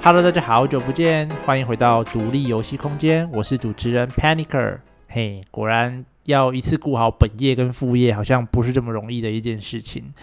[0.00, 4.78] Hello，大家好，久不见，欢迎回到独立游戏空间，我是主持人 Panicer。
[5.06, 10.14] 嘿，果然要一次顾好本业跟副业，好像不是这么容易的一件事情。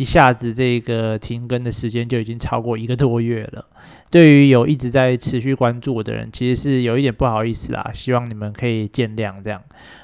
[0.00, 3.62] 一下子这个停更的时间就已经超过一个多月了。
[4.10, 9.34] 对于有一直在持续关注我的人，其实是有一点不好意思啦，希望你们可以见谅。
[9.44, 9.62] 这样，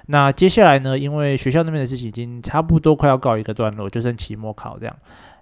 [0.08, 4.94] 那接下来呢，因为学校那边的事情已经差不多快要告一个段落，就剩期末考这样。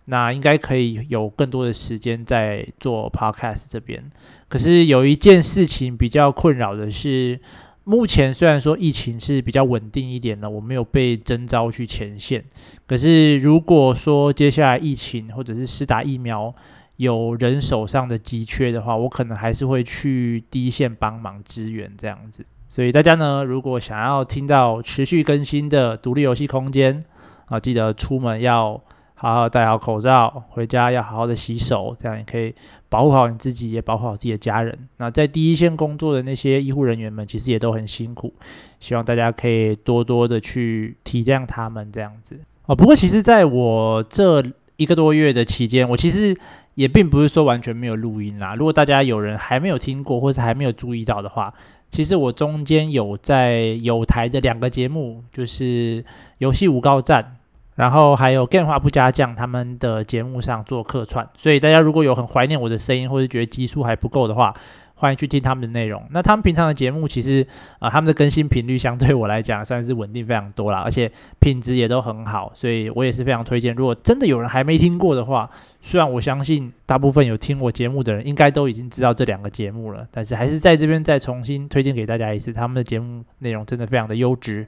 [0.05, 4.09] 那应该可以有更多的时间在做 podcast 这边。
[4.49, 7.41] 可是有一件事情比较困扰的是，
[7.85, 12.45] 目前虽然说疫情是比较稳定一点了，我没有被征召去前线。
[12.87, 16.55] 可是如果说接下来疫情或者是施打疫苗
[16.97, 22.45] 有人手上的急缺的话，我可能还是会去第一线帮忙支援这样子。
[22.69, 27.05] 所以大家呢，如果想要听到持续更新的独立游戏空间
[27.47, 28.83] 啊，记得出门要。
[29.17, 32.55] 好好戴好口罩，回家要好好的洗手，这样也可以
[32.89, 34.77] 保护好你自己，也保护好自己的家人。
[34.99, 38.35] 那在第一线工作的那些医护人员们，其实也都很辛苦，
[38.81, 42.39] 希望大家可以多多的去体谅他们这样子。
[42.67, 44.45] 哦，不过其实在我这
[44.77, 46.37] 一个多月的期间，我其实
[46.75, 48.55] 也并不是说完全没有录音啦。
[48.57, 51.55] 如果大家有人还没有听过，或是还没有注意到的话，
[51.89, 56.05] 其实我中间有在有台的两个节目，就是
[56.39, 57.37] 游戏五告站。
[57.75, 64.55] 然后还有 Game 话不加酱他们的节目上做客串，所以大家如果有很怀念我的声音，或者觉得基数还不够的话，
[64.95, 66.01] 欢迎去听他们的内容。
[66.11, 67.45] 那他们平常的节目其实
[67.81, 73.75] 啊、他们的更新频率相对我来讲算是稳定非常多啦，而且品质也都很好，所以我也是非常推荐。
[73.75, 84.65] 如果真的有人还没听过的话，虽然我相信大部分有听我节目的人应该都已经知道这两个节目了，但是还是在这边再重新推荐给大家一次，他们的节目内容真的非常的优质。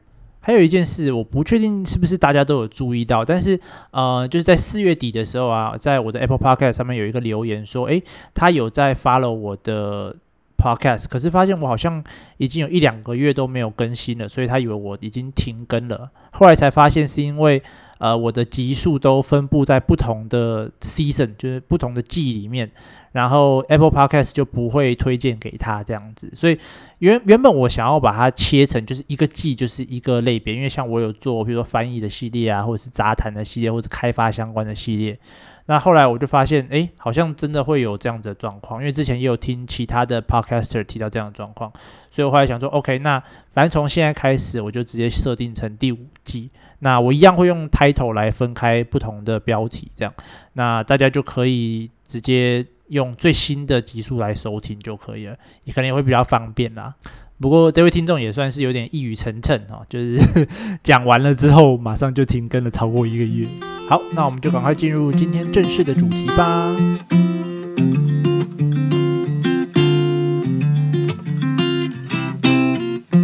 [0.46, 3.58] 还有一件事，我不确定是不是大家都有注意到，但是
[3.90, 8.00] 呃，就是在四月底的时候啊，在我的 Apple Podcast 上面有一个留言说，诶，
[8.32, 10.14] 他有在 follow 我的
[10.56, 12.04] Podcast，可是发现我好像
[12.36, 16.10] 已经有一两个月都没有更新了，所以他以为我已经停更了。
[16.30, 17.60] 后来才发现是因为
[17.98, 22.70] 呃，我的集数都分布在不同的 season，就是不同的季里面。
[23.16, 26.58] 然后 Apple Podcast 就不会推荐给他这样子，所以
[26.98, 35.18] 原原本我想要把它切成就是一个季就是一个类别，因为像我有做比如说翻译的系列啊，或者是杂谈的系列，或者是开发相关的系列。
[35.64, 41.72] 那后来我就发现，哎，好像真的会有这样子的状况，因为之前也有听其他的 Podcaster 提到这样的状况，
[42.10, 43.18] 所以我后来想说，OK，那
[43.54, 46.50] 反正从现在开始我就直接设定成第五季，
[46.80, 50.12] 那我一样会用 Title 来分开不同的标题，这样，
[50.52, 52.66] 那大家就可以直接。
[52.88, 56.94] 用最新的集数来收听就可以了，你可能也会比较方便啦。
[57.38, 60.18] 不过这位听众也算是有点一语成谶哦，就是
[60.82, 63.46] 讲完了之后马上就停更了超过一个月。
[63.88, 66.74] 好，那我们就赶快进入今天正式的主题吧。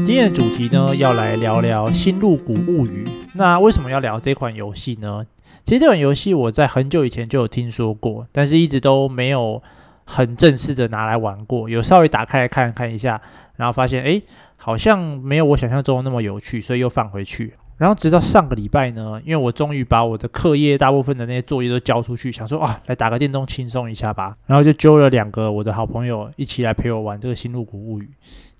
[0.04, 3.04] 今天的主题呢，要来聊聊《新入谷物语》。
[3.34, 5.24] 那为什么要聊这款游戏呢？
[5.64, 9.62] 其实这款游戏我在很久以前就有听说过，但是一直都没有
[10.04, 11.68] 很正式的拿来玩过。
[11.68, 13.20] 有稍微打开来看看一下，
[13.56, 14.22] 然后发现诶，
[14.56, 17.54] 好像没有我想象中那么有趣，所以又放回去。
[17.78, 24.36] 然后直到上个礼拜呢，因为我终于把我的课业大部分的那些作业都交出去，想说啊，来打个电动轻松一下吧。
[24.46, 28.04] 然后就揪了两个我的好朋友一起来陪我玩这个《星露谷物语》。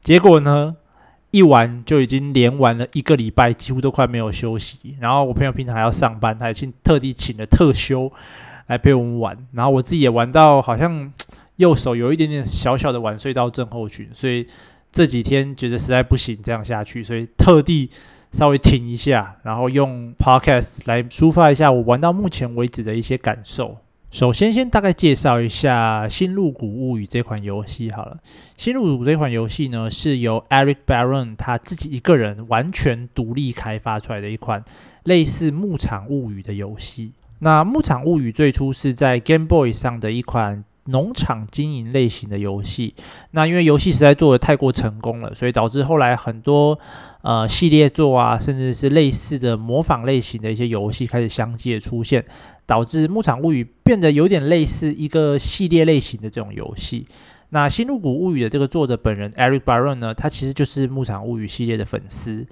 [0.02, 0.74] 结果呢，
[1.32, 4.97] 一玩就已经连玩了一个礼拜，几乎都快没有休息。
[5.00, 8.12] 然后我朋友平常还要上班，他也请特地请了特休
[8.66, 9.37] 来陪我们玩。
[9.53, 11.10] 然后我自己也玩到好像
[11.56, 14.47] 右手有一点点小小的晚睡到症候群，所以
[14.93, 17.91] 这几天觉得实在不行这样下去，所以特地
[18.31, 23.78] 稍微停一下，然后用 Podcast 来抒发一下我玩到目前为止的一些感受。
[24.12, 28.19] 首先，先大概介绍一下《新入谷物语》这款游戏好了。
[28.59, 34.62] 《新入谷》这款游戏呢，是由 Eric Barron 他自己一个人完全独立开发出来的一款
[35.05, 37.12] 类似《牧场物语》的游戏。
[37.38, 42.94] 那《牧场物语》最初是在 Game Boy 上的一款农场经营类型的游戏。
[43.32, 46.79] 那因为游戏实在做得太过成功了，所以导致后来很多
[47.23, 52.25] 呃系列作啊，甚至是类似的模仿类型的一些游戏开始相继的出现。
[52.64, 57.06] 导致《牧场物语》变得有点类似一个系列类型的这种游戏。
[57.50, 62.46] 那《星露谷物语》的这个作者本人 Eric Baron 呢，他其实就是《牧场物语》系列的粉丝，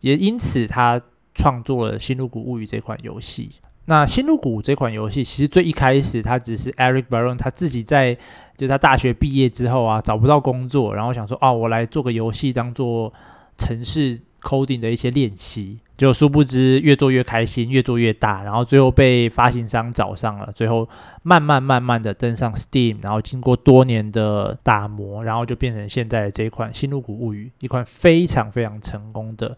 [0.00, 1.00] 也因此他
[1.34, 3.52] 创作了《星露谷物语》这款游戏。
[3.86, 8.14] 那《新露谷》这款游戏，其实最一开始，它只是 Eric Baron 他自己在，
[8.56, 13.12] 就是他大学毕业之后啊，找不到工作，然后想说，哦，我来做个游戏，当做
[13.58, 15.78] 城市 coding 的一些练习。
[15.96, 20.88] 就殊不知越做越开心，越做越大，然后最后被发行商找上了，最后
[21.22, 29.56] 慢慢慢慢的登上 Steam，然后经过多年的打磨，然后就变成现在的这一款《新露谷物语》，一款非常非常成功的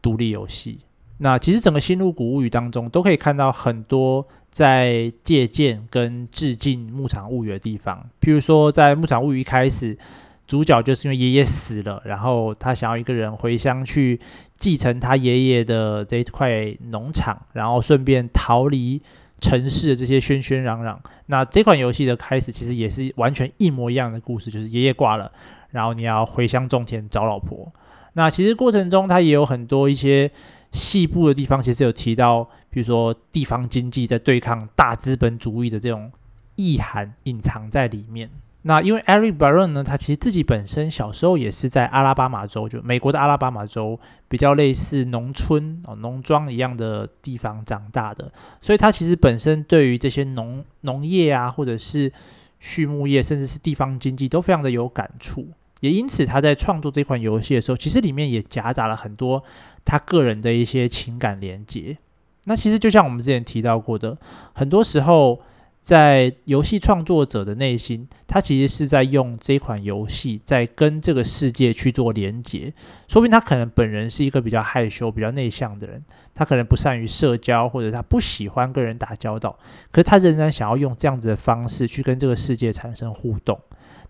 [0.00, 0.78] 独立游戏。
[1.22, 9.96] 那其实整个《星露谷物语》当中都可以看到很多在借鉴跟致敬《牧场物语》的地方，譬如说在《牧场物语》一开始。
[10.44, 14.20] 主角就是因为爷爷死了，然后他想要一个人回乡去
[14.58, 19.00] 继承他爷爷的这一块农场，然后顺便逃离
[19.40, 21.00] 城市的这些喧喧嚷嚷。
[21.26, 25.32] 那这款游戏的开始其实也是完全一模一样的故事，就是爷爷挂了，
[25.70, 27.72] 然后你要回乡种田找老婆。
[28.14, 30.30] 那其实过程中它也有很多一些
[30.72, 36.10] 细部的地方，其实有提到，比如说地方经济在对抗大资本主义的这种
[36.56, 38.30] 意涵隐藏在里面。
[38.64, 43.98] 那因为 Eric Brown 呢，他其实自己本身小时候也是在阿拉巴马州，就美国的阿拉巴马州，
[44.28, 52.12] 比较类似农村哦、农庄一样的地方长大的，所以他其实本身对于这些农农业啊，或者是
[52.60, 55.48] 畜牧业，甚至是地方经济都非常的有感触，
[55.82, 59.44] 也因此他在创作这款游戏的时候，其实里面也夹杂了很多
[59.84, 61.98] 他个人的一些情感连结。
[62.44, 64.16] 那其实就像我们之前提到过的，
[64.54, 65.42] 很多时候。
[65.82, 72.72] 在游戏创作者的内心，他其实是在用这款游戏在跟这个世界去做连接。
[73.08, 76.04] 说明他可能本人是一个比较害羞、比较内向的人，
[76.36, 79.58] 他可能不善于社交，或者他不喜欢跟人打交道。
[79.90, 83.58] 可是他仍然想要用这样子的方式去跟这个世界产生互动。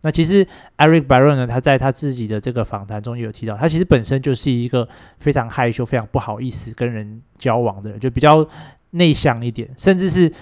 [0.02, 0.46] 那其实
[0.76, 4.88] Eric Baron 呢，他在他自己的这个访谈中也有提到，他其实本身就是一个
[5.18, 8.46] 非常害羞、非常不好意思跟人交往的人，就比较
[8.90, 10.32] 内向一点，甚至是。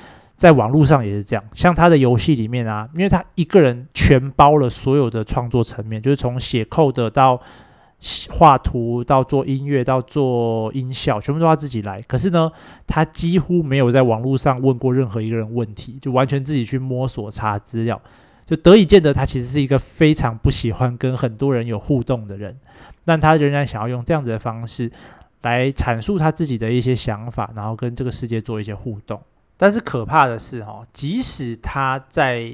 [0.40, 7.38] 在网络上也是这样，像他的游戏里面啊，因为他一个人全包了所有的创作层面，就是从写 code 到
[8.30, 12.00] 画图到做音乐到做音效，全部都要自己来。
[12.08, 12.50] 可是呢，
[12.86, 18.00] 他几乎没有在网络上问过任何一个人问题，就完全自己去摸索查资料，
[18.50, 22.58] 就得以见得他其实是一个非常不喜欢跟很多人有互动的人，
[23.04, 24.90] 但他仍然想要用这样子的方式
[25.42, 29.22] 来阐述他自己的一些想法，然后跟这个世界做一些互动。
[29.56, 32.52] 但是可怕的是，哈，即使他在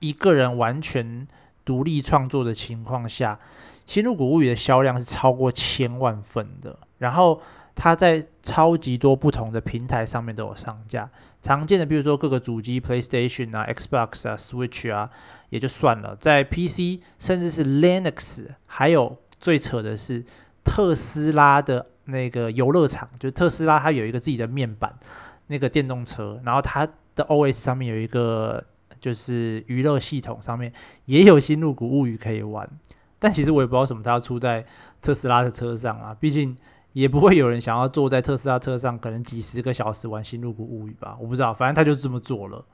[0.00, 1.28] 一个人完全
[1.64, 3.34] 独立创作的情况下，
[3.86, 6.76] 《星露谷物语》的销量是超过千万份的。
[6.98, 7.40] 然后
[7.76, 11.08] 他在超级多不同的平台上面都有上架，
[11.42, 15.10] 常见的比如说各个主机，PlayStation 啊、Xbox 啊、Switch 啊，
[15.50, 20.24] 也就算了，在 PC 甚至是 Linux，还有最扯的是
[20.64, 24.98] 特斯拉的那个游乐场，就是特斯拉它有一个自己的面板。
[25.50, 28.62] 那个电动车，然后它的 OS 上面有一个
[29.00, 30.70] 就是娱乐系统，上面
[31.06, 32.68] 也有《新入谷物语》可以玩。
[33.18, 34.62] 但其实我也不知道什么它要出在
[35.00, 36.54] 特斯拉的车上啊，毕竟
[36.92, 41.16] 也不会有人想要坐在特斯拉车上，可能几十个小时玩《星露谷物语》吧？
[41.20, 42.64] 我不知道，反正他就这么做了。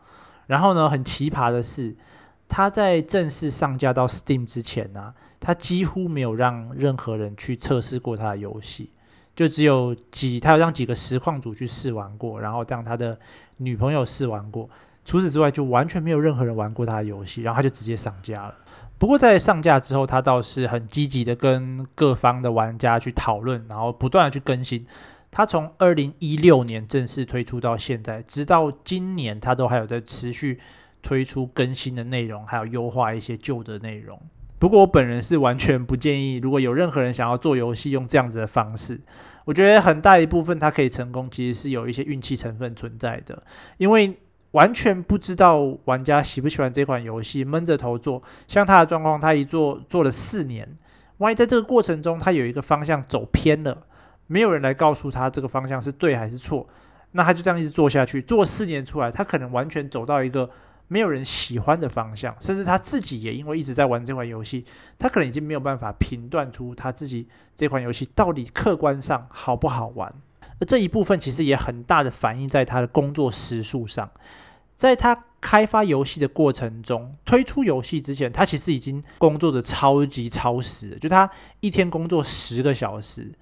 [0.47, 1.97] 然后呢，很奇葩的是，
[2.49, 8.91] 他在正式上架到 Steam 之前呢、他几乎没有让任何人去测试过他的游戏。
[9.35, 13.19] 就只有几，他有让几个实况组去试玩过，然后让他的
[13.57, 14.71] 女朋友试玩过。
[15.05, 18.55] 除此之外，就完全没有任何人玩过他的游戏，然后他就直接上架了。
[18.99, 24.87] 不过在上架之后，他倒是很积极的跟各方的玩家去讨论，然后不断的去更新。
[25.31, 30.61] 他从二零一六年正式推出到现在，直到今年，他都还有在持续
[31.03, 34.19] 推出更新的内容，还有优化一些旧的内容。
[34.61, 39.01] 不过我本人是完全不建议，如果有任何人想要做游戏用这样子的方式，
[39.45, 43.43] 我觉得很大一部分它可以成功，其实是有一些运气成分存在的，
[43.77, 44.17] 因为
[44.55, 50.69] 完全不知道玩家喜不喜欢这款游戏，闷着头做，像他的状况，他一做做了四年，
[51.19, 53.87] 万一在这个过程中他有一个方向走偏了，
[54.27, 56.69] 没有人来告诉他这个方向是对还是错，
[57.13, 60.51] 那他就这样一直做下去，做四年出来，他可能完全走到一个。
[60.87, 64.67] 没有人喜欢的方向，甚至他自己也因为一直在玩这款游戏，
[64.99, 70.15] 他可能已经没有办法评断出他自己这款游戏到底客观上好不好玩。
[70.61, 74.11] 而这一部分其实也很大的反映在他的工作时数上，
[74.85, 83.33] 在他开发游戏的过程中，推出游戏之前，他其实已经工作的超级超时，就他一天工作十个小时，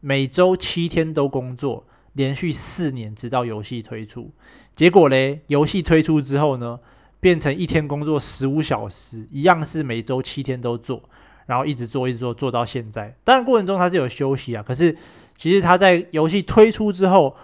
[0.00, 1.86] 每周七天都工作。
[2.12, 4.30] 连续四年，直到游戏推出，
[4.76, 6.78] 结果嘞，游戏推出之后呢，
[7.18, 11.02] 变成一天工作十五小时，一样是每周七天都做，
[11.46, 13.16] 然后一直做，一直做，做到现在。
[13.24, 14.96] 当然过程中他是有休息啊，可是
[15.36, 17.34] 其实他在游戏推出之后，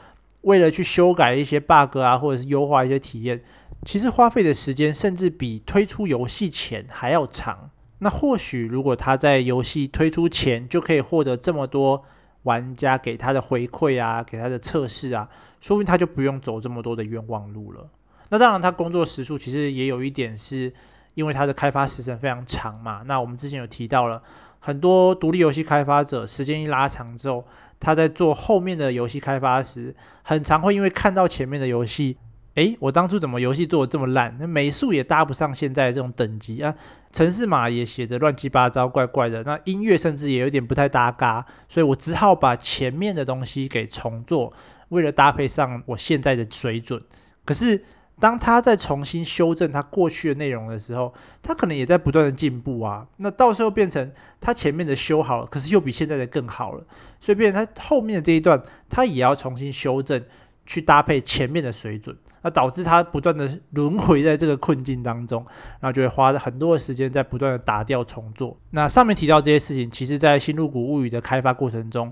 [0.43, 3.41] 为了去修改一些 bug 啊，或者是优化一些体验，
[3.85, 7.71] 其实花费的时间甚至比推出游戏前还要长。
[7.99, 12.03] 那或许如果他在游戏推出前就可以获得这么多
[12.45, 15.29] 玩家给他的回馈啊，给他的测试啊，
[15.61, 17.87] 说不定他就不用走这么多的冤枉路了。
[18.31, 20.73] 那当然，他工作时数其实也有一点是
[21.15, 23.03] 因为他的开发时程非常长嘛。
[23.05, 24.23] 那我们之前有提到了
[24.61, 27.45] 很多独立游戏开发者，时间一拉长之后，
[27.81, 32.19] 他在做后面的游戏开发时，很常会因为看到前面的游戏。
[32.57, 34.37] 诶，我当初怎么游戏做的这么烂？
[34.39, 36.75] 那美术也搭不上现在这种等级啊，
[37.13, 39.43] 程式码也写的乱七八糟、怪怪的。
[39.45, 44.53] 那音乐甚至也有点不太搭嘎，所以我只好把前面的东西给重做，
[44.89, 47.01] 为了搭配上我现在的水准。
[47.45, 47.85] 可是
[48.21, 51.13] 当他在重新修正他过去的内容的时候，
[51.43, 53.07] 他可能也在不断的进步啊。
[53.17, 56.85] 那到时候变成他前面的修好了，可是又比现在的更好了，
[57.19, 60.23] 所以变成他后面的这一段，他也要重新修正，
[60.67, 62.17] 去搭配前面的水准。
[62.43, 65.45] 那导致他不断的轮回在这个困境当中，
[65.79, 68.57] 然后就会花很多的时间在不断的打掉重做。
[68.71, 72.11] 那上面提到这些事情，其实在《新入谷物语》的开发过程中，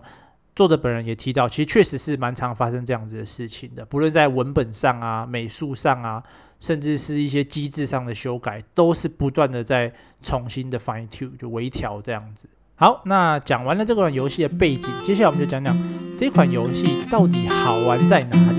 [0.58, 3.84] 作者本人也提到，其实确实是蛮常发生这样子的事情的。
[3.84, 6.20] 不论在文本上啊、美术上啊，
[6.58, 12.48] 甚至是一些机制上的修改，都是不断的在重新的 fine tune 就微调这样子。
[12.74, 15.78] 好，那讲完了这款游戏的背景，接下来我们就讲讲
[16.16, 18.57] 这款游戏到底好玩在哪里。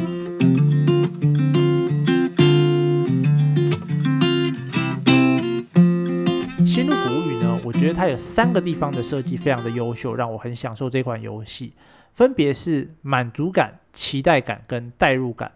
[7.79, 11.71] 觉得它有三个地方的设计非常的优秀，让我很享受这款游戏，
[12.11, 15.49] 分别是满足感、期待感跟代入感。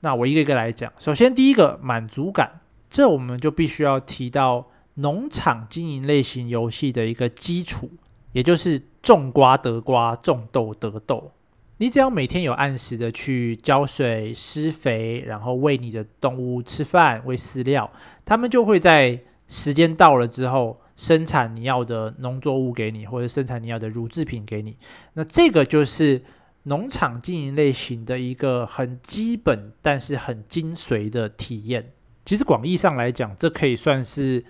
[0.00, 0.92] 那我一个一个来讲。
[0.98, 7.88] 首先，第一个满足感，这我们就必须要提到农场经营类型游戏的一个基础，
[8.32, 11.30] 也就是种瓜得瓜，种豆得豆。
[11.76, 17.88] 你只要每天有按时的去浇水、施肥，然后喂你的动物吃饭、喂饲料，
[18.24, 20.80] 它们就会在时间到了之后。
[20.96, 24.76] 生产你要的农作物给你，或者生产你要的乳制品给你，
[25.14, 26.22] 那这个就是
[26.64, 31.90] 农场经营类型的一个很基本但是很精髓的体验。
[32.24, 34.44] 其实广义上来讲，这可以算是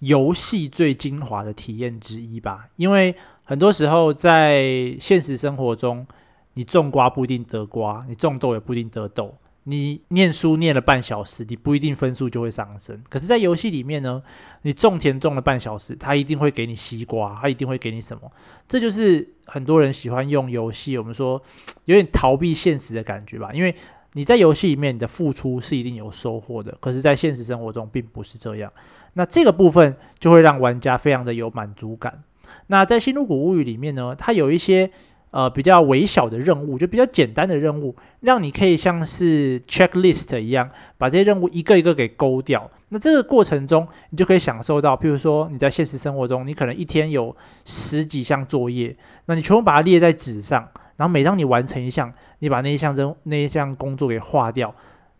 [0.00, 2.68] 游戏最精华的体验之一吧。
[2.76, 6.06] 因为很多时候在现实生活中，
[6.54, 9.36] 你种瓜不一定得瓜，你种豆也不一定得豆。
[9.66, 13.02] 你念书念了半小时，你不一定分数就会上升。
[13.08, 14.22] 可是，在游戏里面呢，
[14.60, 18.30] 你种田种了半小时，它一定会给你西瓜，它一定会给你什么？
[18.68, 21.42] 这就是很多人喜欢用游戏，我们说
[21.86, 23.50] 有点逃避现实的感觉吧。
[23.54, 23.74] 因为
[24.12, 28.70] 你在游戏里面，你的付出是一定有收获的，可是，在现实生活中并不是这样。
[29.14, 32.22] 那这个部分就会让玩家非常的有满足感。
[32.66, 34.90] 那在《新入谷物语》里面呢，它有一些。
[35.34, 42.70] 呃，比较微小的任务，就比较简单的任务，让你可以像是 checklist 一样，把这些任务一个一个给勾掉。
[42.90, 54.72] 那这个过程中，你就可以享受到，譬如说你在现实生活中，你可能一天有十几项作业，那你全部把它列在纸上，然后每当你完成一项，你把那一项任那一项工作给划掉，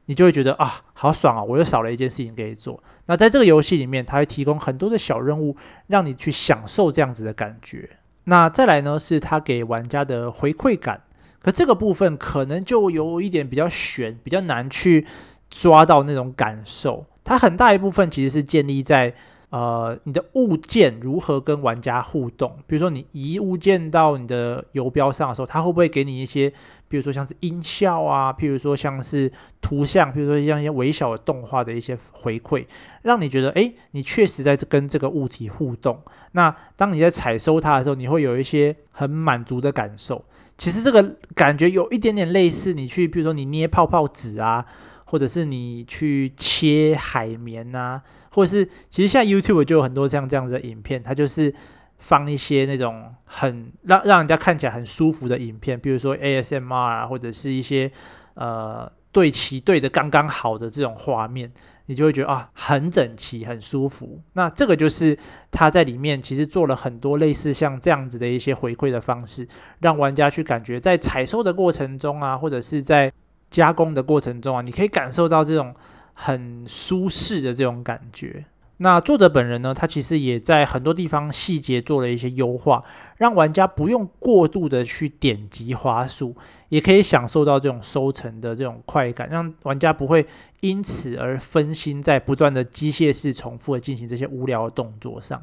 [0.05, 2.81] 你就会觉得啊，好爽啊，我又少了一件事情可以做。
[3.07, 5.57] 那在这个游戏里面，它会提供很多的小任务，
[5.89, 7.91] 让你去享受这样子的感觉。
[8.25, 11.03] 那再来呢，是他给玩家的回馈感，
[11.43, 15.07] 可这个部分可能就有一点比较悬，比较难去
[15.51, 17.07] 抓到那种感受。
[17.23, 19.15] 它很大一部分其实是建立在
[19.55, 26.53] 呃你的物件如何跟玩家互动，比如说你移物件到你的游标上的时候，它会不会给你一些，
[26.89, 29.31] 比如说像是音效啊，譬如说像是
[29.61, 32.67] 图像，譬如说像一些微小的动画的一些回馈，
[33.03, 36.03] 让你觉得诶，你确实在跟这个物体互动。
[36.33, 40.25] 那当你在采收它的时候，你会有一些很满足的感受。
[40.59, 44.67] 其实这个感觉有一点点类似你去，比如说你捏泡泡纸啊，
[45.05, 48.03] 或者是你去切海绵啊，
[48.35, 51.55] 或者是其实现在 YouTube 就有很多像这样子的影片，它就是
[51.99, 57.91] 放一些那种很让让人家看起来很舒服的影片，比如说 ASMR 啊，或者是一些
[58.35, 61.53] 呃对齐对的刚刚好的这种画面。
[61.87, 64.19] 你就会觉得啊，很整齐，很舒服。
[64.33, 65.15] 那这个就是
[65.51, 69.47] 他在里面其实做了很多类似像这样子的一些回馈的方式，
[69.81, 73.13] 让玩家去感觉在采收的过程中啊，或者是在
[73.51, 75.75] 加工的过程中啊，你可以感受到这种
[76.15, 78.47] 很舒适的这种感觉。
[78.79, 82.83] 那作者本人呢，他其实也在很多地方细节做了一些优化，
[83.19, 86.37] 让玩家不用过度的去点击花束，
[86.71, 90.27] 也可以享受到这种收成的这种快感，让玩家不会
[90.61, 95.41] 因此而分心在不断的机械式重复的进行这些无聊的动作上。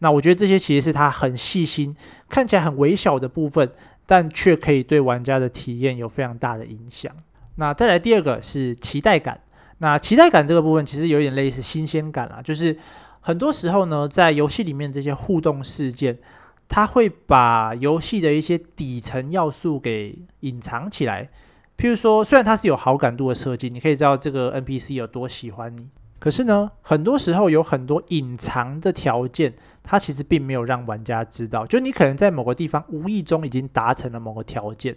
[0.00, 1.96] 那我觉得这些其实是他很细心，
[2.28, 3.72] 看起来很微小的部分，
[4.04, 7.10] 但却可以对玩家的体验有非常大的影响。
[7.54, 9.40] 那再来第二个是期待感。
[9.78, 12.76] 那期待感这个部分其实有点类似新鲜感啦，就是
[13.20, 16.18] 很多时候呢，在游戏里面这些互动事件，
[16.68, 21.28] 它会把游戏的一些底层要素给隐藏起来。
[21.76, 29.52] 譬如说，虽然它是有好感度的设计，你可以知道这个 NPC 有多喜欢你，可是呢，很多时候有很多隐藏的条件，
[29.82, 31.66] 它其实并没有让玩家知道。
[31.66, 34.96] 就你可能在某个地方无意中已经达成了某个条件，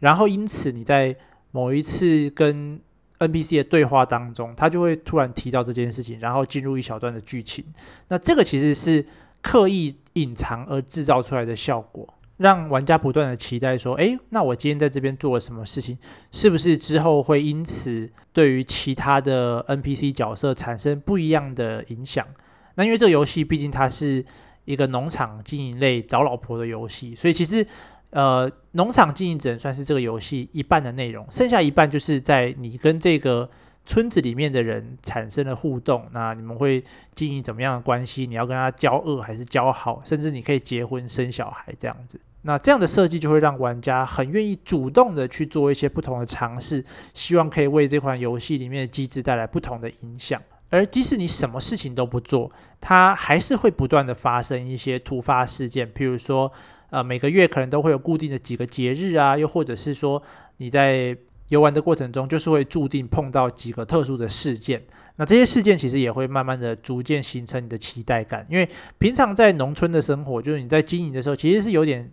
[0.00, 1.14] 然后因此你在
[1.52, 2.80] 某一次跟
[3.18, 7.64] NPC 的对话当中，他就会突然提到这件事情，然后进入一小段的剧情。
[8.08, 9.04] 那这个其实是
[9.40, 12.06] 刻意隐藏而制造出来的效果。
[12.38, 15.96] 让玩家不断的期待说，诶，那我今天在这边做了什么事情？
[16.30, 22.26] 是不是之后会因此对于其他的 NPC 角色产生不一样的影响？
[22.74, 24.22] 那因为这个游戏毕竟它是
[24.66, 27.66] 一个农场经营类找老婆的游戏，所以其实
[28.10, 33.48] 呃，农场经营只能算是这个游戏一半的内容，剩下一半就是在你跟这个。
[33.88, 36.82] 村子里面的人产生了互动，那你们会
[37.14, 38.26] 经营怎么样的关系？
[38.26, 40.02] 你要跟他交恶还是交好？
[40.04, 42.20] 甚至你可以结婚生小孩这样子。
[42.42, 46.84] 那这样的设计就会让玩家很愿意主动的去做一些不同的尝试，
[47.14, 50.42] 希望可以为这款游戏里面的机制带来不同的影响。
[50.68, 56.52] 而即使你什么事情都不做，它还是会不断的发生一些突发事件，譬如说，
[56.90, 60.22] 呃，每个月可能都会有固定的几个节日啊，又或者是说
[60.58, 61.16] 你在。
[61.50, 64.82] 游玩的过程中，就是会注定碰到几个特殊的事件。
[65.14, 68.44] 那这些事件其实也会慢慢的逐渐形成你的期待感。
[68.50, 72.10] 因为平常在农村的生活，就是你在经营的时候，其实是有点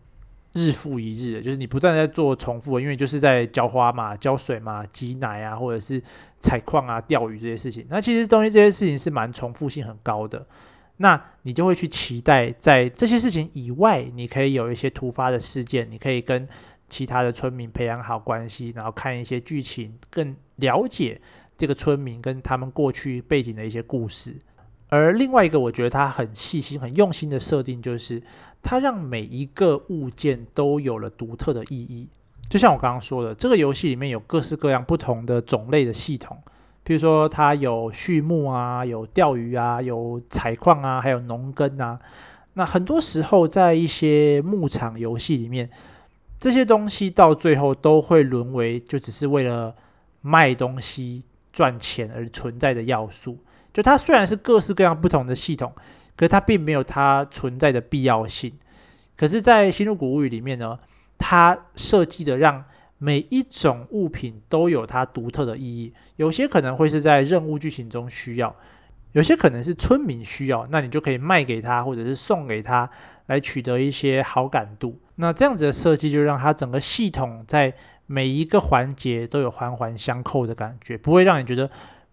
[0.53, 5.99] 日复一日的，就是你不断在做重复，因为就是在浇花嘛、浇水嘛、挤奶啊，或者是
[6.39, 7.83] 采矿啊、钓鱼这些事情。
[7.89, 10.45] 那其实东西这些事情是蛮重复性很高的。
[11.03, 16.47] 那你就会去期待，在这些事情以外，你可以有一些突发的事件，你可以跟。
[16.89, 21.19] 其他的村民培养好关系，然后看一些剧情，更了解
[21.57, 24.35] 这个村民跟他们过去背景的一些故事。
[24.89, 28.21] 而另外一个，我觉得他很细心、很用心的设定，就是
[28.61, 32.07] 他让每一个物件都有了独特的意义。
[32.47, 36.37] 就像我刚刚说的，这个游戏里面有各式各样不同的种类的系统，
[36.83, 41.99] 比如说它有畜牧啊，有钓鱼啊，有采矿啊，还有农耕啊。
[42.53, 45.69] 那很多时候在一些牧场游戏里面。
[46.39, 49.73] 这些东西到最后都会沦为就只是为了
[50.19, 53.37] 卖东西赚钱而存在的要素。
[53.73, 55.71] 就它虽然是各式各样不同的系统，
[56.17, 58.51] 可是它并没有它存在的必要性。
[59.15, 60.77] 可是，在《星露谷物语》里面呢，
[61.17, 62.65] 它设计的让
[63.03, 65.91] 每一种物品都有它独特的意义。
[66.15, 68.55] 有些可能会是在任务剧情中需要，
[69.11, 72.89] 有些可能是村民需要，那你就可以卖给他，或者是送给他。
[73.27, 77.73] 来取得一些好感度，那这样子的设计就让它整个系统在
[78.05, 81.65] 每一个环节都有环环相扣的感觉，不会让你觉得，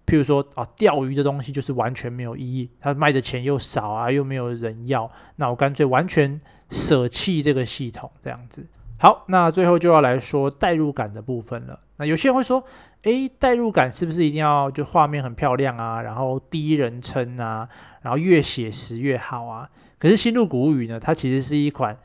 [0.06, 8.64] 譬如说啊，钓鱼的东西就是完全没有意义，它卖的钱又少啊，又没有人要，那我干脆完全舍弃这个系统这样子。
[9.02, 11.80] 好，那最后就要来说代入感的部分了。
[11.96, 12.62] 那有些人会说，
[13.04, 17.66] 诶，代入感是不是一定要就画面很漂亮啊，然后第一人称啊，
[18.02, 19.66] 然后越写实越好啊？
[19.98, 21.96] 可是《星露谷物语》呢，它其实是一款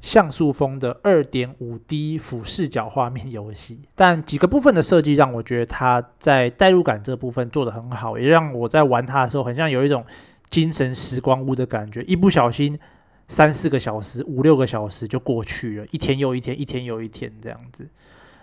[0.00, 10.04] 像素风的二点五 D 俯视角画面游戏，但几个部分的设计让我觉得它在代入感这部分做得很好，也让我在玩它的时候，很像有一种
[10.48, 12.76] 精神时光屋的感觉，一不小心
[13.30, 17.88] 三四个小时、五六个小时就过去了，一天又一天，一天又一天这样子。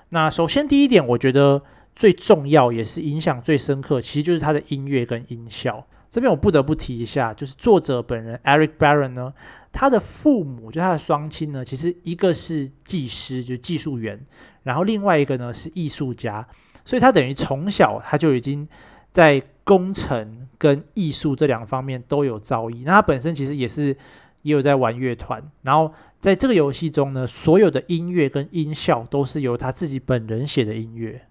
[0.10, 1.62] 那首先第一点，我觉得
[1.94, 5.86] 最重要也是影响最深刻，其实就是他的音乐跟音效。
[6.10, 9.34] 这边我不得不提一下，就是作者本人 Eric Barron 呢，
[9.74, 14.18] 他的父母就他的双亲呢，其实一个是技师，就是技术员，
[14.64, 16.48] 然后另外一个呢是艺术家，
[16.86, 18.66] 所以他等于从小他就已经
[19.12, 22.84] 在工程跟艺术这两方面都有造诣。
[22.86, 23.94] 那他本身其实也是
[24.48, 31.24] 也有在玩乐团，然后在这个游戏中呢，所有的音乐跟音效都是由他自己本人写的音乐。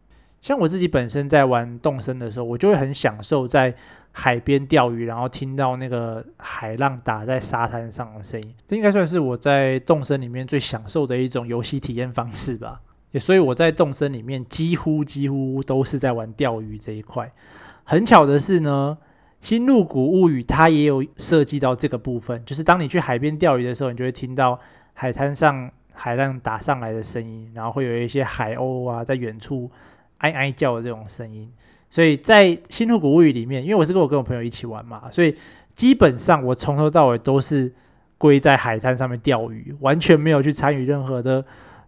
[0.42, 3.74] 像我自己本身在玩动森的时候，我就会很享受在
[4.12, 12.80] 海边钓鱼，然后听到那个海浪打在沙滩上的声音，这应该算是我在动森里面最享受的一种游戏体验方式吧。
[13.18, 17.32] 所以我在动森里面几乎几乎都是在玩钓鱼这一块。
[17.84, 18.98] 很巧的是呢，
[19.40, 24.58] 《星露谷物语》它也有涉及到这个部分，就是当你去海边钓鱼的时候，你就会听到
[24.94, 29.70] 海滩上海浪打上来的声音，然后会有一些海鸥啊在远处
[30.18, 31.50] 哀哀叫的这种声音。
[31.88, 35.36] 所以在《星露谷物语》里面，因为我是跟我跟我朋友一起玩嘛，所以
[35.74, 37.72] 基本上我从头到尾都是
[38.18, 41.44] 归在海滩上面钓鱼，完全没有去参与任何的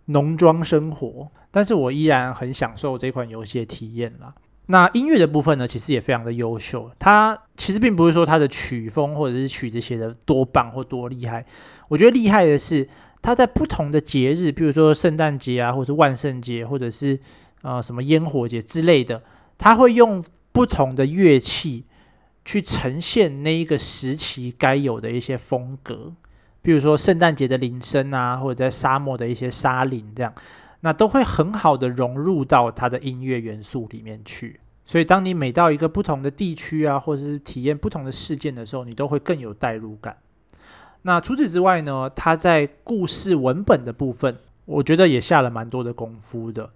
[0.06, 4.32] 农庄生活，但是我依然很享受这款游戏的体验啦。
[4.70, 6.90] 那音乐的部分呢，其实也非常的优秀。
[6.98, 11.44] 它其实并不是说它的曲风或者是曲子写的多棒或多厉害，
[11.88, 12.86] 我觉得厉害的是
[13.22, 17.18] 它在不同的节日，比如说圣诞节啊，或者是万圣节，或者是
[17.62, 19.22] 呃什么烟火节之类的，
[19.56, 21.86] 它会用不同的乐器
[22.44, 26.12] 去呈现那一个时期该有的一些风格。
[26.60, 30.30] 比如说圣诞节的铃声啊，或者在沙漠的一些沙林这样。
[30.80, 40.16] 那都会很好的融入到它的音乐元素里面去，所以当你每到一个不同的地区啊，或者是体验不同的事件的时候，你都会更有代入感。
[41.02, 46.70] 那除此之外呢，它在故事文本的部分，我觉得也下了蛮多的功夫的。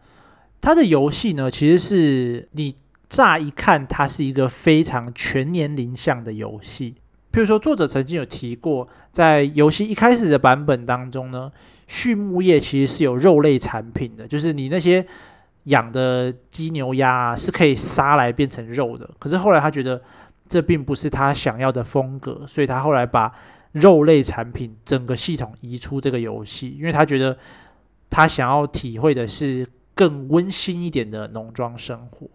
[0.61, 2.75] 它的游戏呢，其实是你
[3.09, 6.97] 乍一看，它是一个非常全年龄向的游戏。
[7.33, 11.53] 譬如说，作者曾经有提过，在游戏一开始的版本当中呢。
[11.95, 15.07] 畜牧业其实是有肉类产品的，就是你那些
[15.65, 19.09] 养的鸡牛鸭啊，是可以杀来变成肉的。
[19.19, 20.01] 可是后来他觉得
[20.49, 23.31] 这并不是他想要的风格，所以他后来把
[23.73, 27.37] 肉类产品整个系统移出这个游戏，因为他觉得
[28.09, 32.27] 他想要体会的是更温馨一点的农庄生活。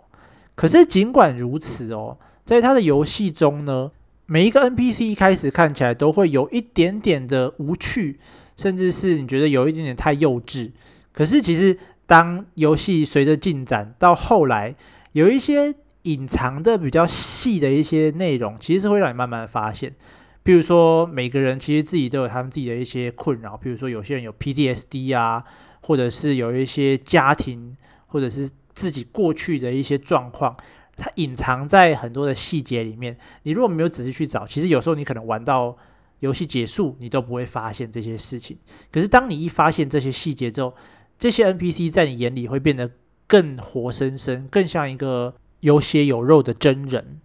[0.53, 2.15] 可是尽管如此哦，
[2.45, 3.89] 在他的游戏中呢，
[4.27, 8.19] 每一个 NPC 一开始看起来都会有一点点的无趣。
[8.57, 10.71] 甚至是你觉得有一点点太幼稚，
[11.13, 14.75] 可是其实当游戏随着进展到后来，
[15.11, 19.95] 有一些隐藏的比较细的一些内容，其实是会让你慢慢发现。
[20.41, 25.43] 比如说每个人其实自己都有他们自己的一些困扰，比如说有些人有 PTSD 啊，
[25.81, 30.57] 或者是有一些家庭或者是自己过去的一些状况，
[30.95, 33.17] 它隐藏在很多的细节里面。
[33.43, 35.77] 你如果没有仔细去找，其实有时候你可能玩到。
[36.19, 38.57] 游戏结束，你都不会发现这些事情。
[38.91, 40.73] 可是，当你一发现这些细节之后，
[41.19, 42.91] 这些 NPC 在你眼里会变得
[43.27, 47.19] 更活生生，更像一个有血有肉的真人。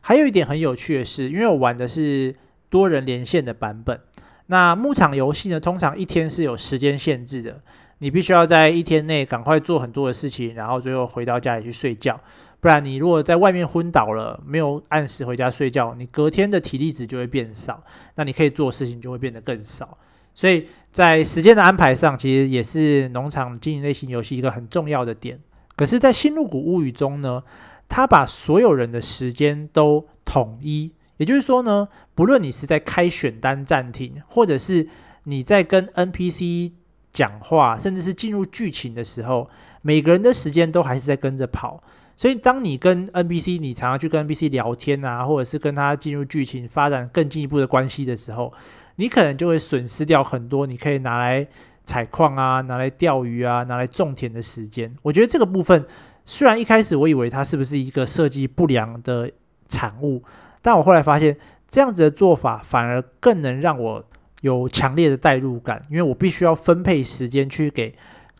[0.00, 2.34] 还有一点很有趣的是，因为我玩的是
[2.70, 4.00] 多人连线的版本，
[4.46, 7.60] 那牧场游戏呢，通常一天是有时间限制的，
[7.98, 12.18] 你必须要在一天内赶快做很多的事情，然后最后回到家里去睡觉。
[12.60, 17.84] 不然，你如果在外面昏倒了，没有按时回家睡觉，你隔天的体力值就会变少，
[18.16, 19.96] 那你可以做事情就会变得更少。
[20.34, 25.38] 所以在时间的安排上，其实也是农场经营类型游戏一个很重要的点。
[25.76, 27.44] 可是，在《新入谷物语》中呢，
[27.88, 34.88] 它把所有人的时间都统一，也就是说呢，不论你是在开选单暂停，或者是
[35.24, 36.72] 你在跟 NPC
[37.12, 39.48] 讲话，甚至是进入剧情的时候，
[39.82, 41.80] 每个人的时间都还是在跟着跑。
[42.18, 48.52] 所以，当你跟 NPC，你常常去跟 NPC 聊天啊，或者是跟他进入剧情、发展更进一步的关系的时候，
[48.96, 51.46] 你可能就会损失掉很多你可以拿来
[51.84, 54.92] 采矿啊、拿来钓鱼啊、拿来种田的时间。
[55.02, 55.86] 我觉得这个部分，
[56.24, 59.30] 虽然一开始我以为它是不是一个设计不良的
[59.68, 60.20] 产物，
[60.60, 61.36] 但我后来发现，
[61.68, 64.04] 这样子的做法反而更能让我
[64.40, 67.94] 有强烈的代入感，因为我必须要分配时间去给。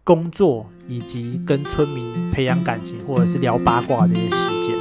[0.08, 4.74] 工作以及跟村民培养感情，或者是聊八卦这些时间。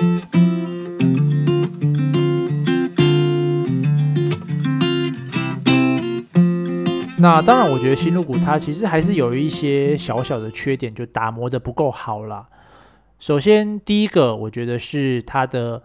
[7.20, 12.48] 那当然，我觉得新鹿谷它其实还是有一些小小的缺点，就打磨得不够好啦。
[13.20, 15.84] 首先，第一个我觉得是它的，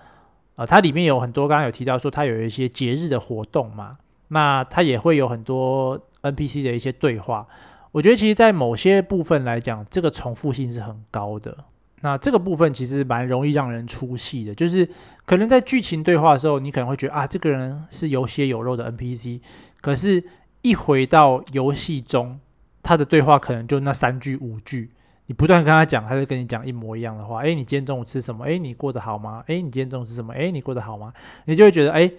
[0.54, 3.96] 呃，它里面有很多刚刚有提到说它有一些节日的活动嘛，
[4.28, 7.44] 那它也会有很多 NPC 的一些对话。
[7.92, 11.56] 我觉得其实，在某些部分来讲，这个重复性是很高的。
[12.00, 14.88] 那这个部分其实蛮容易让人出戏的，就是
[15.24, 19.40] 可能在剧情对话的时候，你可能会觉得啊，这个人是有血有肉的 NPC，
[19.80, 20.24] 可是，
[20.62, 22.40] 一回到游戏中，
[22.82, 24.90] 他的对话可能就那三句五句，
[25.26, 27.42] 你不断跟他讲，他就跟你讲一模一样的话。
[27.42, 28.46] 诶，你今天中午吃什么？
[28.46, 29.44] 诶，你过得好吗？
[29.46, 30.32] 诶，你今天中午吃什么？
[30.34, 31.12] 诶，你过得好吗？
[31.44, 32.12] 你就会觉得，诶。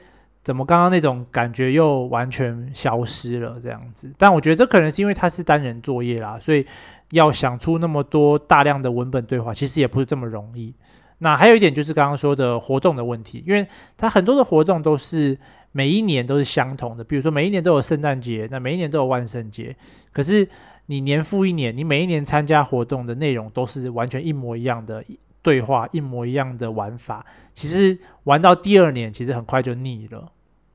[0.44, 3.60] 怎么刚刚那种感觉又完全消失了？
[3.64, 6.66] 这样子，但我觉得这可能是因为它是单人作业啦，所以
[7.12, 10.74] 要想出那么多大量的文本对话，其实也不是这么容易。
[11.20, 15.38] 那还有一点就是刚刚说的活动的问题，因为它很多的活动都是
[15.72, 19.74] 每一年都是相同的，比如说每一年都有圣诞节，那每一年都有万圣节，
[20.12, 20.46] 可是
[20.88, 25.02] 你年复一年，你每一年参加活动的内容都是完全一模一样的。
[25.44, 30.32] 对话一模一样的玩法，其实玩到第二年，其实很快就腻了。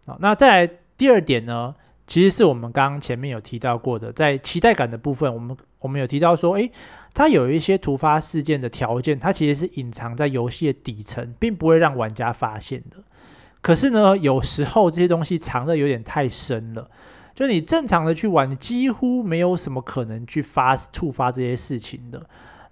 [0.06, 1.74] 好，那再来第二点呢，
[2.06, 6.70] 其实是我们刚刚前面有提到过的，在期待感的部分，我们我们有提到说，诶，
[7.14, 12.98] 它有一些突发事件的条件，它其实是隐藏在游戏的底层，并不会让玩家发现的。
[13.60, 16.90] 可是呢，有时候这些东西藏得有点太深了。
[17.34, 22.28] 就你正常的去玩，几乎没有什么可能去发触发这些事情的，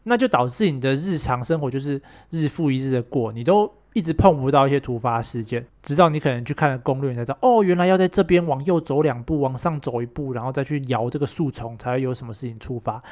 [0.09, 13.03] 那就导致你的日常生活就是日复一日的过，你都一直碰不到一些突发事件，直到你可能去看了攻略，你才知道哦，原来要在这边往右走两步，往上走一步，然后再去摇这个树丛，才会有什么事情触发。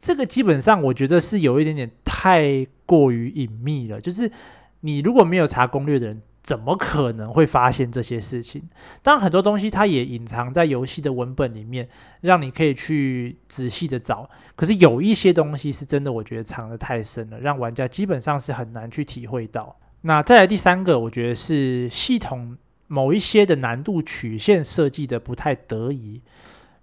[0.00, 4.30] 这个基本上我觉得是有一点点太过于隐秘了，就是
[4.80, 6.22] 你如果没有查攻略的人。
[6.42, 8.62] 怎么可能会发现这些事情？
[9.00, 11.88] 当然，很多东西它也隐藏在游戏的文本里面，
[12.20, 14.28] 让你可以去仔细的找。
[14.56, 19.76] 可是有一些东西是真的，我觉得藏得太深了，让玩家基本上是很难去体会到。
[20.00, 22.56] 那再来第三个，我觉得是系统
[22.88, 26.20] 某一些的难度曲线设计的不太得宜。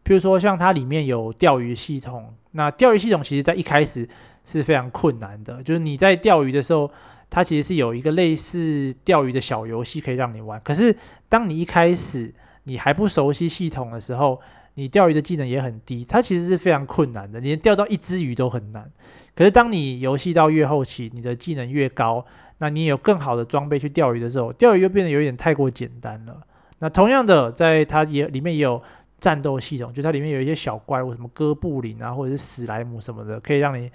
[0.05, 4.07] 譬如说，像它里面有钓鱼系统，那钓鱼系统其实在一开始
[4.45, 6.89] 是非常困难的，就是你在钓鱼的时候。
[7.29, 10.95] 它其实是有一个类似钓鱼的小游戏可以让你玩，可是
[11.27, 14.41] 当你一开始你还不熟悉系统的时候，
[14.73, 18.91] 你钓鱼的技能也很低，它其实是非常困难的，连钓到一只鱼都很难。
[19.35, 22.25] 可是当你游戏到越后期，你的技能越高，
[22.57, 26.41] 那你有更好的装备去钓鱼的时候，钓鱼又变得有点太过简单了。
[26.79, 28.81] 那同样的，在它也里面也有
[29.19, 33.91] 战斗系统，就它里面有一些小怪物，什么哥布林啊，或者是史莱姆什么的，可以让你。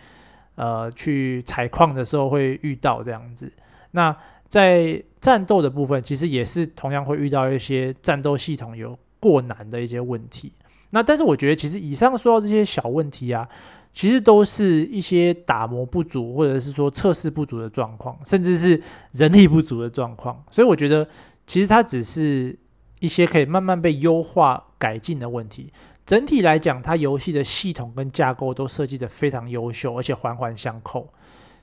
[0.56, 3.52] 呃，去采矿的时候会遇到这样子。
[3.90, 4.16] 那
[4.48, 10.52] 在战斗的部分，其实也是同样会遇到一些战斗系统有过难的一些问题。
[10.90, 13.48] 那但是我觉得，其实以上说到这些小问题啊，
[13.92, 18.80] 其实都是一些打磨不足，或者是说测试不足的状况，甚至是
[19.12, 20.44] 人力不足的状况。
[20.52, 21.08] 所以我觉得，
[21.46, 22.56] 其实它只是
[23.00, 25.72] 一些可以慢慢被优化改进的问题。
[26.06, 31.08] 整体来讲，它游戏的系统跟架构都设计得非常优秀，而且环环相扣。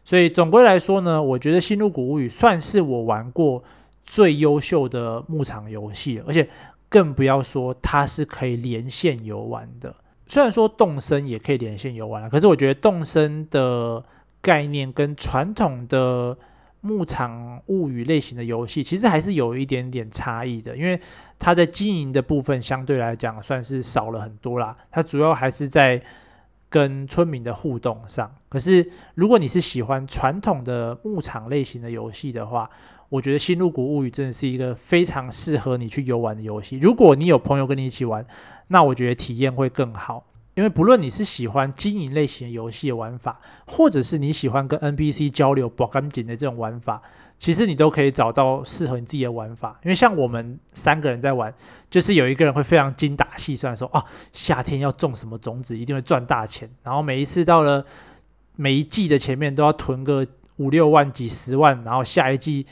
[0.04, 3.64] 所以总归来说呢，我觉得《星露谷物语》算是我玩过
[4.04, 6.50] 最优秀的牧场游戏，而且
[6.90, 9.96] 更不要说它是可以连线游玩的。
[10.26, 14.04] 虽然说动森也可以连线游玩，可是我觉得动森的
[14.42, 16.36] 概念跟传统的
[16.82, 21.00] 牧场物语类型的游戏其实还是有一点点差异的，因为
[21.38, 24.76] 它的经营的部分相对来讲算是少了很多啦。
[24.90, 26.02] 它主要还是在
[26.70, 28.34] 跟村民的互动上。
[28.50, 32.70] 可是如果你是喜欢传统的牧场类型的游戏的话，
[33.10, 36.78] 我觉得《星露谷物语》真的是一个非常适合你去游玩的游戏。
[36.80, 38.26] 如果你有朋友跟你一起玩，
[38.70, 40.26] 那我觉得体验会更好。
[40.54, 47.02] 因为不论你是喜欢经营类型的游戏的玩法，或者是你喜欢跟 NPC 交流、博感情的这种玩法，
[47.40, 49.80] 其实你都可以找到适合你自己的玩法。
[49.84, 51.54] 因为像我们三个人在玩，
[51.90, 56.70] 就是有一个人会非常精打细算，说啊，夏天要种什么种子，一定会赚大钱。
[56.84, 57.86] 然后每一次到了
[58.58, 62.68] 每一季的前面，都要囤个五六万、几十万，然后下一季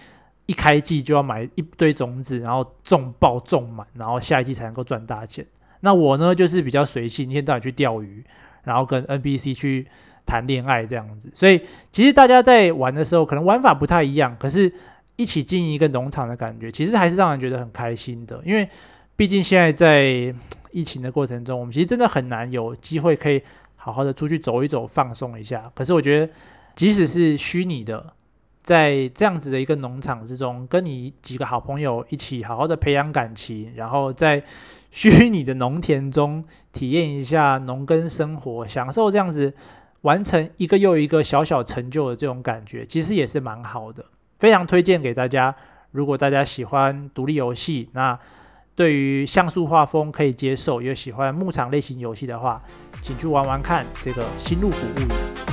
[0.47, 5.45] 一开季就要买一堆种子，然后种爆种满，然后下一季才能够赚大钱。
[5.81, 8.23] 那我呢，就是比较随性，一天到晚去钓鱼，
[8.63, 9.87] 然后跟 NPC 去
[10.25, 11.31] 谈恋爱这样子。
[11.33, 11.61] 所以
[11.91, 14.71] 其实大家在玩的时候，可能玩法不太一样，可是
[15.15, 18.41] 一起经营一个农场的感觉，其实还是让人觉得很开心的。
[18.45, 18.67] 因为
[19.15, 20.33] 毕竟现在在
[20.71, 23.41] 疫情的过程中，我们其实真的很难有机会可以
[23.75, 25.71] 好好的出去走一走，放松一下。
[25.73, 26.31] 可是我觉得，
[26.75, 28.13] 即使是虚拟的，
[28.61, 34.43] 在这样子的一个农场之中，跟你几个好朋友一起好好的培养感情，然后在
[34.91, 39.53] 虚拟的农田中体验一下农耕生活，享受这样子
[40.01, 44.05] 完成一个又一个小小成就的这种感觉，其实也是蛮好的，
[44.39, 45.55] 非常推荐给大家。
[45.91, 48.17] 如果大家喜欢独立游戏，那
[48.75, 52.61] 对于像素画风可以接受，又喜欢牧场类型游戏的话，
[53.01, 55.03] 请去玩玩看这个《星露谷物语》。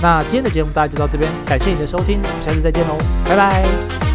[0.03, 4.06] 那今天的节目大家就到这边，感谢你的收听，我们下次再见喽，拜拜。